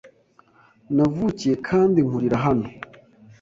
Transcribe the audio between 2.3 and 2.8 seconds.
hano.